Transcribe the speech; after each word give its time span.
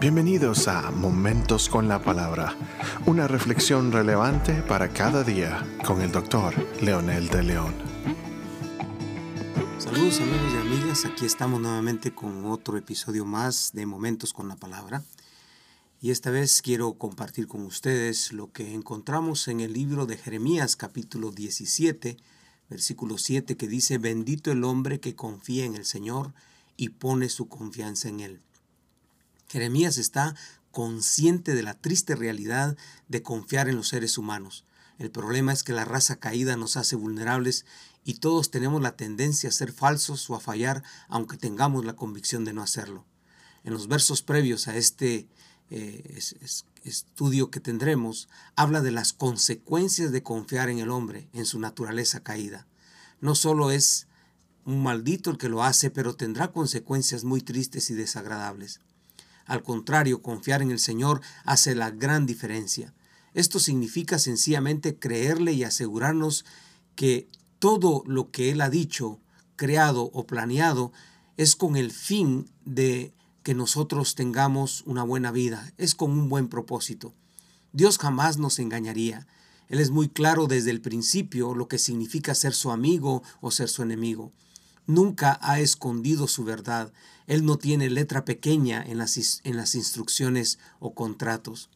Bienvenidos 0.00 0.66
a 0.66 0.90
Momentos 0.90 1.68
con 1.68 1.86
la 1.86 2.02
Palabra, 2.02 2.56
una 3.04 3.28
reflexión 3.28 3.92
relevante 3.92 4.62
para 4.62 4.94
cada 4.94 5.22
día 5.22 5.62
con 5.84 6.00
el 6.00 6.10
doctor 6.10 6.54
Leonel 6.80 7.28
de 7.28 7.42
León. 7.42 7.74
Saludos 9.76 10.20
amigos 10.22 10.54
y 10.54 10.56
amigas, 10.56 11.04
aquí 11.04 11.26
estamos 11.26 11.60
nuevamente 11.60 12.14
con 12.14 12.46
otro 12.46 12.78
episodio 12.78 13.26
más 13.26 13.72
de 13.74 13.84
Momentos 13.84 14.32
con 14.32 14.48
la 14.48 14.56
Palabra. 14.56 15.04
Y 16.00 16.12
esta 16.12 16.30
vez 16.30 16.62
quiero 16.62 16.94
compartir 16.94 17.46
con 17.46 17.66
ustedes 17.66 18.32
lo 18.32 18.50
que 18.50 18.72
encontramos 18.72 19.48
en 19.48 19.60
el 19.60 19.74
libro 19.74 20.06
de 20.06 20.16
Jeremías 20.16 20.76
capítulo 20.76 21.30
17, 21.30 22.16
versículo 22.70 23.18
7, 23.18 23.54
que 23.54 23.68
dice, 23.68 23.98
bendito 23.98 24.50
el 24.50 24.64
hombre 24.64 24.98
que 24.98 25.14
confía 25.14 25.66
en 25.66 25.74
el 25.74 25.84
Señor 25.84 26.32
y 26.78 26.88
pone 26.88 27.28
su 27.28 27.48
confianza 27.48 28.08
en 28.08 28.20
Él. 28.20 28.40
Jeremías 29.50 29.98
está 29.98 30.36
consciente 30.70 31.56
de 31.56 31.64
la 31.64 31.74
triste 31.74 32.14
realidad 32.14 32.76
de 33.08 33.24
confiar 33.24 33.68
en 33.68 33.74
los 33.74 33.88
seres 33.88 34.16
humanos. 34.16 34.64
El 34.96 35.10
problema 35.10 35.52
es 35.52 35.64
que 35.64 35.72
la 35.72 35.84
raza 35.84 36.20
caída 36.20 36.56
nos 36.56 36.76
hace 36.76 36.94
vulnerables 36.94 37.66
y 38.04 38.14
todos 38.14 38.52
tenemos 38.52 38.80
la 38.80 38.94
tendencia 38.94 39.48
a 39.48 39.52
ser 39.52 39.72
falsos 39.72 40.30
o 40.30 40.36
a 40.36 40.40
fallar 40.40 40.84
aunque 41.08 41.36
tengamos 41.36 41.84
la 41.84 41.96
convicción 41.96 42.44
de 42.44 42.52
no 42.52 42.62
hacerlo. 42.62 43.04
En 43.64 43.72
los 43.72 43.88
versos 43.88 44.22
previos 44.22 44.68
a 44.68 44.76
este 44.76 45.26
eh, 45.68 46.20
estudio 46.84 47.50
que 47.50 47.58
tendremos, 47.58 48.28
habla 48.54 48.82
de 48.82 48.92
las 48.92 49.12
consecuencias 49.12 50.12
de 50.12 50.22
confiar 50.22 50.70
en 50.70 50.78
el 50.78 50.90
hombre, 50.90 51.28
en 51.32 51.44
su 51.44 51.58
naturaleza 51.58 52.20
caída. 52.20 52.68
No 53.20 53.34
solo 53.34 53.72
es 53.72 54.06
un 54.64 54.80
maldito 54.80 55.28
el 55.28 55.38
que 55.38 55.48
lo 55.48 55.64
hace, 55.64 55.90
pero 55.90 56.14
tendrá 56.14 56.52
consecuencias 56.52 57.24
muy 57.24 57.40
tristes 57.40 57.90
y 57.90 57.94
desagradables. 57.94 58.78
Al 59.50 59.64
contrario, 59.64 60.22
confiar 60.22 60.62
en 60.62 60.70
el 60.70 60.78
Señor 60.78 61.22
hace 61.44 61.74
la 61.74 61.90
gran 61.90 62.24
diferencia. 62.24 62.94
Esto 63.34 63.58
significa 63.58 64.20
sencillamente 64.20 64.96
creerle 64.96 65.52
y 65.54 65.64
asegurarnos 65.64 66.44
que 66.94 67.28
todo 67.58 68.04
lo 68.06 68.30
que 68.30 68.52
Él 68.52 68.60
ha 68.60 68.70
dicho, 68.70 69.18
creado 69.56 70.04
o 70.12 70.24
planeado 70.24 70.92
es 71.36 71.56
con 71.56 71.74
el 71.74 71.90
fin 71.90 72.48
de 72.64 73.12
que 73.42 73.54
nosotros 73.54 74.14
tengamos 74.14 74.84
una 74.86 75.02
buena 75.02 75.32
vida, 75.32 75.72
es 75.78 75.96
con 75.96 76.12
un 76.12 76.28
buen 76.28 76.46
propósito. 76.46 77.12
Dios 77.72 77.98
jamás 77.98 78.38
nos 78.38 78.60
engañaría. 78.60 79.26
Él 79.66 79.80
es 79.80 79.90
muy 79.90 80.08
claro 80.08 80.46
desde 80.46 80.70
el 80.70 80.80
principio 80.80 81.56
lo 81.56 81.66
que 81.66 81.78
significa 81.78 82.36
ser 82.36 82.54
su 82.54 82.70
amigo 82.70 83.24
o 83.40 83.50
ser 83.50 83.68
su 83.68 83.82
enemigo. 83.82 84.32
Nunca 84.90 85.38
ha 85.40 85.60
escondido 85.60 86.26
su 86.26 86.42
verdad. 86.42 86.92
Él 87.28 87.44
no 87.44 87.58
tiene 87.58 87.88
letra 87.90 88.24
pequeña 88.24 88.82
en 88.82 88.98
las, 88.98 89.40
en 89.44 89.56
las 89.56 89.76
instrucciones 89.76 90.58
o 90.80 90.94
contratos. 90.94 91.70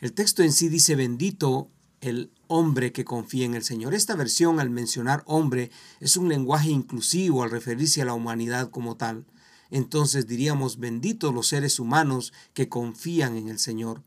El 0.00 0.14
texto 0.14 0.42
en 0.42 0.50
sí 0.50 0.70
dice, 0.70 0.96
bendito 0.96 1.68
el 2.00 2.32
hombre 2.46 2.90
que 2.90 3.04
confía 3.04 3.44
en 3.44 3.52
el 3.52 3.62
Señor. 3.62 3.92
Esta 3.92 4.16
versión 4.16 4.60
al 4.60 4.70
mencionar 4.70 5.22
hombre 5.26 5.70
es 6.00 6.16
un 6.16 6.30
lenguaje 6.30 6.70
inclusivo 6.70 7.42
al 7.42 7.50
referirse 7.50 8.00
a 8.00 8.06
la 8.06 8.14
humanidad 8.14 8.70
como 8.70 8.96
tal. 8.96 9.26
Entonces 9.70 10.26
diríamos, 10.26 10.78
benditos 10.78 11.34
los 11.34 11.48
seres 11.48 11.78
humanos 11.78 12.32
que 12.54 12.70
confían 12.70 13.36
en 13.36 13.50
el 13.50 13.58
Señor. 13.58 14.02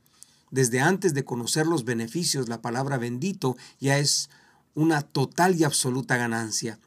Desde 0.49 0.79
antes 0.79 1.13
de 1.13 1.25
conocer 1.25 1.67
los 1.67 1.85
beneficios, 1.85 2.49
la 2.49 2.63
palabra 2.63 2.97
bendito 2.97 3.55
ya 3.79 3.99
es 3.99 4.31
una 4.73 5.03
total 5.03 5.55
y 5.55 5.63
absoluta 5.63 6.17
ganancia. 6.17 6.79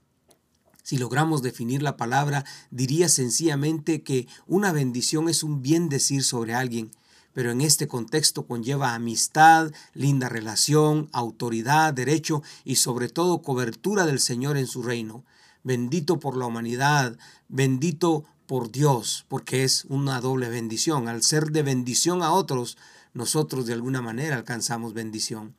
Si 0.88 0.96
logramos 0.96 1.42
definir 1.42 1.82
la 1.82 1.98
palabra, 1.98 2.46
diría 2.70 3.10
sencillamente 3.10 4.02
que 4.02 4.26
una 4.46 4.72
bendición 4.72 5.28
es 5.28 5.42
un 5.42 5.60
bien 5.60 5.90
decir 5.90 6.24
sobre 6.24 6.54
alguien, 6.54 6.92
pero 7.34 7.50
en 7.50 7.60
este 7.60 7.88
contexto 7.88 8.46
conlleva 8.46 8.94
amistad, 8.94 9.70
linda 9.92 10.30
relación, 10.30 11.10
autoridad, 11.12 11.92
derecho 11.92 12.42
y 12.64 12.76
sobre 12.76 13.10
todo 13.10 13.42
cobertura 13.42 14.06
del 14.06 14.18
Señor 14.18 14.56
en 14.56 14.66
su 14.66 14.82
reino. 14.82 15.26
Bendito 15.62 16.20
por 16.20 16.38
la 16.38 16.46
humanidad, 16.46 17.18
bendito 17.50 18.24
por 18.46 18.72
Dios, 18.72 19.26
porque 19.28 19.64
es 19.64 19.84
una 19.90 20.22
doble 20.22 20.48
bendición. 20.48 21.06
Al 21.06 21.22
ser 21.22 21.50
de 21.50 21.64
bendición 21.64 22.22
a 22.22 22.32
otros, 22.32 22.78
nosotros 23.12 23.66
de 23.66 23.74
alguna 23.74 24.00
manera 24.00 24.36
alcanzamos 24.36 24.94
bendición 24.94 25.54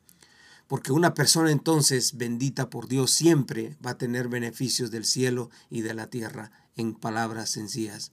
porque 0.70 0.92
una 0.92 1.14
persona 1.14 1.50
entonces 1.50 2.16
bendita 2.16 2.70
por 2.70 2.86
Dios 2.86 3.10
siempre 3.10 3.76
va 3.84 3.90
a 3.90 3.98
tener 3.98 4.28
beneficios 4.28 4.92
del 4.92 5.04
cielo 5.04 5.50
y 5.68 5.80
de 5.80 5.94
la 5.94 6.06
tierra, 6.06 6.52
en 6.76 6.94
palabras 6.94 7.50
sencillas. 7.50 8.12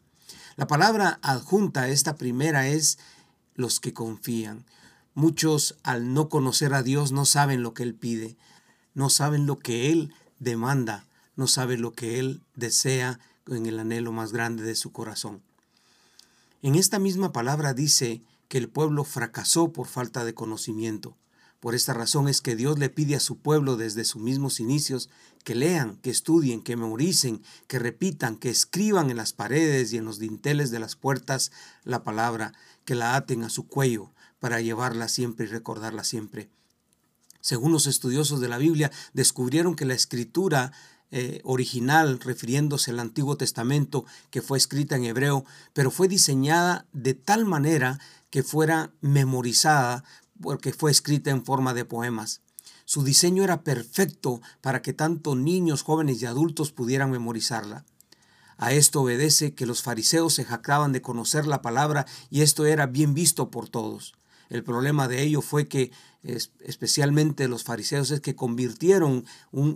La 0.55 0.65
palabra 0.65 1.19
adjunta 1.21 1.83
a 1.83 1.89
esta 1.89 2.15
primera 2.15 2.67
es 2.67 2.97
los 3.53 3.79
que 3.79 3.93
confían. 3.93 4.65
Muchos 5.13 5.77
al 5.83 6.15
no 6.15 6.29
conocer 6.29 6.73
a 6.73 6.81
Dios 6.81 7.11
no 7.11 7.25
saben 7.25 7.61
lo 7.61 7.75
que 7.75 7.83
Él 7.83 7.93
pide, 7.93 8.37
no 8.95 9.11
saben 9.11 9.45
lo 9.45 9.59
que 9.59 9.91
Él 9.91 10.11
demanda, 10.39 11.05
no 11.35 11.45
saben 11.45 11.83
lo 11.83 11.91
que 11.91 12.17
Él 12.17 12.41
desea 12.55 13.19
en 13.45 13.67
el 13.67 13.79
anhelo 13.79 14.11
más 14.11 14.33
grande 14.33 14.63
de 14.63 14.73
su 14.73 14.91
corazón. 14.91 15.43
En 16.63 16.73
esta 16.73 16.97
misma 16.97 17.31
palabra 17.31 17.75
dice 17.75 18.23
que 18.47 18.57
el 18.57 18.67
pueblo 18.67 19.03
fracasó 19.03 19.71
por 19.71 19.85
falta 19.85 20.25
de 20.25 20.33
conocimiento. 20.33 21.15
Por 21.59 21.73
esta 21.73 21.93
razón 21.93 22.27
es 22.27 22.41
que 22.41 22.55
Dios 22.55 22.77
le 22.77 22.89
pide 22.89 23.15
a 23.15 23.19
su 23.19 23.39
pueblo 23.39 23.77
desde 23.77 24.05
sus 24.05 24.21
mismos 24.21 24.59
inicios 24.59 25.09
que 25.43 25.55
lean, 25.55 25.97
que 25.97 26.11
estudien, 26.11 26.61
que 26.61 26.75
memoricen, 26.75 27.41
que 27.67 27.79
repitan, 27.79 28.37
que 28.37 28.49
escriban 28.49 29.09
en 29.09 29.17
las 29.17 29.33
paredes 29.33 29.91
y 29.91 29.97
en 29.97 30.05
los 30.05 30.19
dinteles 30.19 30.69
de 30.69 30.79
las 30.79 30.95
puertas 30.95 31.51
la 31.83 32.03
palabra, 32.03 32.53
que 32.85 32.95
la 32.95 33.15
aten 33.15 33.43
a 33.43 33.49
su 33.49 33.67
cuello 33.67 34.11
para 34.39 34.61
llevarla 34.61 35.07
siempre 35.07 35.45
y 35.45 35.49
recordarla 35.49 36.03
siempre. 36.03 36.49
Según 37.41 37.71
los 37.71 37.87
estudiosos 37.87 38.39
de 38.39 38.49
la 38.49 38.57
Biblia, 38.57 38.91
descubrieron 39.13 39.75
que 39.75 39.85
la 39.85 39.93
escritura 39.93 40.73
eh, 41.09 41.39
original, 41.45 42.19
refiriéndose 42.19 42.91
al 42.91 42.99
Antiguo 42.99 43.37
Testamento, 43.37 44.05
que 44.29 44.41
fue 44.41 44.57
escrita 44.57 44.97
en 44.97 45.05
hebreo, 45.05 45.45
pero 45.73 45.89
fue 45.89 46.09
diseñada 46.09 46.85
de 46.91 47.13
tal 47.13 47.45
manera 47.45 47.99
que 48.29 48.43
fuera 48.43 48.91
memorizada 48.99 50.03
porque 50.41 50.73
fue 50.73 50.91
escrita 50.91 51.29
en 51.29 51.45
forma 51.45 51.73
de 51.73 51.85
poemas. 51.85 52.41
Su 52.85 53.03
diseño 53.03 53.43
era 53.43 53.63
perfecto 53.63 54.41
para 54.61 54.81
que 54.81 54.93
tanto 54.93 55.35
niños, 55.35 55.83
jóvenes 55.83 56.21
y 56.21 56.25
adultos 56.25 56.71
pudieran 56.71 57.11
memorizarla. 57.11 57.85
A 58.57 58.71
esto 58.73 59.01
obedece 59.01 59.53
que 59.53 59.65
los 59.65 59.83
fariseos 59.83 60.33
se 60.33 60.45
jactaban 60.45 60.91
de 60.91 61.01
conocer 61.01 61.45
la 61.45 61.61
palabra 61.61 62.05
y 62.29 62.41
esto 62.41 62.65
era 62.65 62.87
bien 62.87 63.13
visto 63.13 63.51
por 63.51 63.69
todos. 63.69 64.15
El 64.49 64.63
problema 64.63 65.07
de 65.07 65.21
ello 65.21 65.41
fue 65.41 65.67
que 65.67 65.91
especialmente 66.23 67.47
los 67.47 67.63
fariseos 67.63 68.11
es 68.11 68.21
que 68.21 68.35
convirtieron 68.35 69.25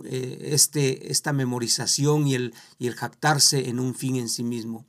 eh, 0.04 0.48
este, 0.52 1.12
esta 1.12 1.32
memorización 1.32 2.26
y 2.26 2.34
el, 2.34 2.54
y 2.78 2.88
el 2.88 2.94
jactarse 2.94 3.68
en 3.68 3.78
un 3.78 3.94
fin 3.94 4.16
en 4.16 4.28
sí 4.28 4.42
mismo. 4.42 4.84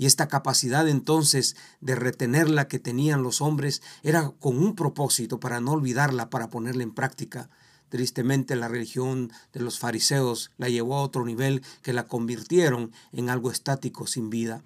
Y 0.00 0.06
esta 0.06 0.28
capacidad 0.28 0.88
entonces 0.88 1.56
de 1.82 1.94
retenerla 1.94 2.68
que 2.68 2.78
tenían 2.78 3.22
los 3.22 3.42
hombres 3.42 3.82
era 4.02 4.30
con 4.40 4.56
un 4.56 4.74
propósito 4.74 5.40
para 5.40 5.60
no 5.60 5.72
olvidarla, 5.72 6.30
para 6.30 6.48
ponerla 6.48 6.84
en 6.84 6.94
práctica. 6.94 7.50
Tristemente 7.90 8.56
la 8.56 8.68
religión 8.68 9.30
de 9.52 9.60
los 9.60 9.78
fariseos 9.78 10.52
la 10.56 10.70
llevó 10.70 10.96
a 10.96 11.02
otro 11.02 11.26
nivel 11.26 11.62
que 11.82 11.92
la 11.92 12.08
convirtieron 12.08 12.92
en 13.12 13.28
algo 13.28 13.50
estático 13.50 14.06
sin 14.06 14.30
vida. 14.30 14.62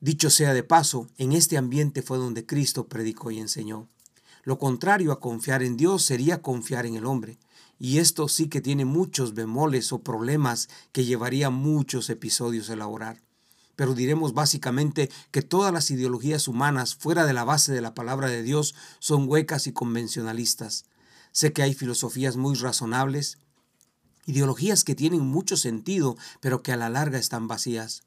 Dicho 0.00 0.28
sea 0.28 0.54
de 0.54 0.64
paso, 0.64 1.06
en 1.16 1.32
este 1.32 1.56
ambiente 1.56 2.02
fue 2.02 2.18
donde 2.18 2.44
Cristo 2.44 2.88
predicó 2.88 3.30
y 3.30 3.38
enseñó. 3.38 3.86
Lo 4.42 4.58
contrario 4.58 5.12
a 5.12 5.20
confiar 5.20 5.62
en 5.62 5.76
Dios 5.76 6.02
sería 6.02 6.42
confiar 6.42 6.84
en 6.84 6.96
el 6.96 7.06
hombre. 7.06 7.38
Y 7.78 7.98
esto 7.98 8.26
sí 8.26 8.48
que 8.48 8.60
tiene 8.60 8.84
muchos 8.84 9.34
bemoles 9.34 9.92
o 9.92 10.00
problemas 10.00 10.68
que 10.90 11.04
llevaría 11.04 11.50
muchos 11.50 12.10
episodios 12.10 12.70
a 12.70 12.72
elaborar 12.72 13.29
pero 13.80 13.94
diremos 13.94 14.34
básicamente 14.34 15.10
que 15.30 15.40
todas 15.40 15.72
las 15.72 15.90
ideologías 15.90 16.48
humanas 16.48 16.94
fuera 16.94 17.24
de 17.24 17.32
la 17.32 17.44
base 17.44 17.72
de 17.72 17.80
la 17.80 17.94
palabra 17.94 18.28
de 18.28 18.42
Dios 18.42 18.74
son 18.98 19.26
huecas 19.26 19.66
y 19.66 19.72
convencionalistas. 19.72 20.84
Sé 21.32 21.54
que 21.54 21.62
hay 21.62 21.72
filosofías 21.72 22.36
muy 22.36 22.56
razonables, 22.56 23.38
ideologías 24.26 24.84
que 24.84 24.94
tienen 24.94 25.22
mucho 25.22 25.56
sentido, 25.56 26.18
pero 26.40 26.62
que 26.62 26.72
a 26.72 26.76
la 26.76 26.90
larga 26.90 27.18
están 27.18 27.48
vacías. 27.48 28.02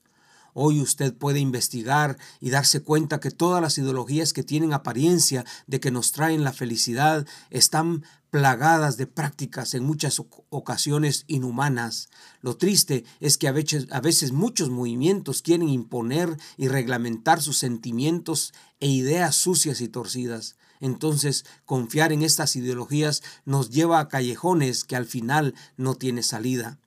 Hoy 0.53 0.81
usted 0.81 1.13
puede 1.13 1.39
investigar 1.39 2.17
y 2.39 2.51
darse 2.51 2.81
cuenta 2.81 3.19
que 3.19 3.31
todas 3.31 3.61
las 3.61 3.77
ideologías 3.77 4.33
que 4.33 4.43
tienen 4.43 4.73
apariencia 4.73 5.45
de 5.67 5.79
que 5.79 5.91
nos 5.91 6.11
traen 6.11 6.43
la 6.43 6.53
felicidad 6.53 7.25
están 7.49 8.03
plagadas 8.33 8.97
de 8.97 9.05
prácticas 9.05 9.75
en 9.75 9.83
muchas 9.83 10.19
ocasiones 10.49 11.23
inhumanas. 11.27 12.09
Lo 12.41 12.57
triste 12.57 13.05
es 13.19 13.37
que 13.37 13.47
a 13.47 13.51
veces, 13.51 14.31
muchos 14.31 14.71
movimientos 14.71 15.43
quieren 15.43 15.69
imponer 15.69 16.35
y 16.57 16.67
reglamentar 16.67 17.43
sus 17.43 17.59
sentimientos 17.59 18.51
e 18.79 18.87
ideas 18.87 19.35
sucias 19.35 19.81
y 19.81 19.87
torcidas. 19.87 20.55
Entonces, 20.79 21.45
confiar 21.65 22.11
en 22.11 22.23
estas 22.23 22.55
ideologías 22.55 23.21
nos 23.45 23.69
lleva 23.69 23.99
a 23.99 24.09
callejones 24.09 24.83
que 24.83 24.95
al 24.95 25.05
final 25.05 25.53
no 25.77 25.93
tiene 25.93 26.23
salida. 26.23 26.79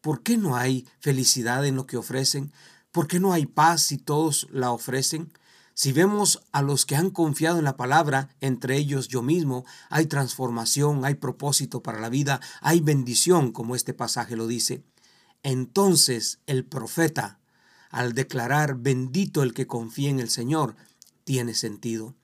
¿Por 0.00 0.22
qué 0.22 0.36
no 0.36 0.54
hay 0.54 0.86
felicidad 1.00 1.66
en 1.66 1.74
lo 1.74 1.86
que 1.86 1.96
ofrecen? 1.96 2.52
¿Por 2.98 3.06
qué 3.06 3.20
no 3.20 3.32
hay 3.32 3.46
paz 3.46 3.82
si 3.82 3.96
todos 3.96 4.48
la 4.50 4.72
ofrecen? 4.72 5.32
Si 5.72 5.92
vemos 5.92 6.42
a 6.50 6.62
los 6.62 6.84
que 6.84 6.96
han 6.96 7.10
confiado 7.10 7.58
en 7.58 7.64
la 7.64 7.76
palabra, 7.76 8.34
entre 8.40 8.76
ellos 8.76 9.06
yo 9.06 9.22
mismo, 9.22 9.64
hay 9.88 10.06
transformación, 10.06 11.04
hay 11.04 11.14
propósito 11.14 11.80
para 11.80 12.00
la 12.00 12.08
vida, 12.08 12.40
hay 12.60 12.80
bendición, 12.80 13.52
como 13.52 13.76
este 13.76 13.94
pasaje 13.94 14.34
lo 14.34 14.48
dice. 14.48 14.82
Entonces 15.44 16.40
el 16.46 16.64
profeta, 16.64 17.38
al 17.90 18.14
declarar 18.14 18.74
bendito 18.74 19.44
el 19.44 19.54
que 19.54 19.68
confía 19.68 20.10
en 20.10 20.18
el 20.18 20.28
Señor, 20.28 20.74
tiene 21.22 21.54
sentido. 21.54 22.16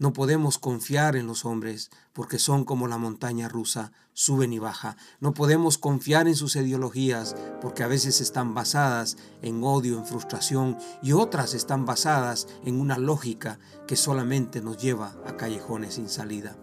No 0.00 0.14
podemos 0.14 0.56
confiar 0.56 1.14
en 1.14 1.26
los 1.26 1.44
hombres 1.44 1.90
porque 2.14 2.38
son 2.38 2.64
como 2.64 2.88
la 2.88 2.96
montaña 2.96 3.50
rusa, 3.50 3.92
suben 4.14 4.54
y 4.54 4.58
baja. 4.58 4.96
No 5.20 5.34
podemos 5.34 5.76
confiar 5.76 6.26
en 6.26 6.36
sus 6.36 6.56
ideologías 6.56 7.36
porque 7.60 7.82
a 7.82 7.86
veces 7.86 8.22
están 8.22 8.54
basadas 8.54 9.18
en 9.42 9.62
odio, 9.62 9.98
en 9.98 10.06
frustración 10.06 10.78
y 11.02 11.12
otras 11.12 11.52
están 11.52 11.84
basadas 11.84 12.48
en 12.64 12.80
una 12.80 12.96
lógica 12.96 13.58
que 13.86 13.94
solamente 13.94 14.62
nos 14.62 14.78
lleva 14.78 15.14
a 15.26 15.36
callejones 15.36 15.96
sin 15.96 16.08
salida. 16.08 16.56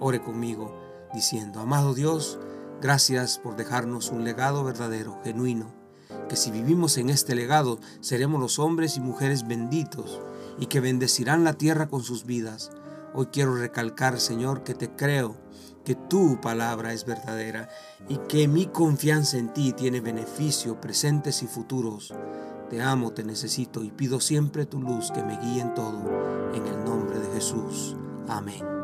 Ore 0.00 0.22
conmigo 0.22 0.74
diciendo, 1.12 1.60
amado 1.60 1.92
Dios, 1.92 2.38
gracias 2.80 3.36
por 3.36 3.56
dejarnos 3.56 4.08
un 4.08 4.24
legado 4.24 4.64
verdadero, 4.64 5.20
genuino, 5.24 5.74
que 6.30 6.36
si 6.36 6.50
vivimos 6.50 6.96
en 6.96 7.10
este 7.10 7.34
legado 7.34 7.80
seremos 8.00 8.40
los 8.40 8.58
hombres 8.58 8.96
y 8.96 9.00
mujeres 9.00 9.46
benditos 9.46 10.22
y 10.58 10.66
que 10.66 10.80
bendecirán 10.80 11.44
la 11.44 11.54
tierra 11.54 11.88
con 11.88 12.02
sus 12.02 12.24
vidas. 12.24 12.70
Hoy 13.14 13.26
quiero 13.26 13.56
recalcar, 13.56 14.20
Señor, 14.20 14.62
que 14.62 14.74
te 14.74 14.90
creo, 14.90 15.36
que 15.84 15.94
tu 15.94 16.40
palabra 16.40 16.92
es 16.92 17.06
verdadera 17.06 17.70
y 18.08 18.18
que 18.28 18.46
mi 18.46 18.66
confianza 18.66 19.38
en 19.38 19.52
ti 19.54 19.72
tiene 19.72 20.00
beneficio 20.00 20.80
presentes 20.80 21.42
y 21.42 21.46
futuros. 21.46 22.12
Te 22.68 22.82
amo, 22.82 23.12
te 23.12 23.24
necesito 23.24 23.82
y 23.82 23.90
pido 23.90 24.20
siempre 24.20 24.66
tu 24.66 24.82
luz 24.82 25.10
que 25.10 25.22
me 25.22 25.38
guíe 25.38 25.62
en 25.62 25.74
todo. 25.74 26.52
En 26.52 26.66
el 26.66 26.84
nombre 26.84 27.18
de 27.18 27.32
Jesús. 27.34 27.96
Amén. 28.28 28.77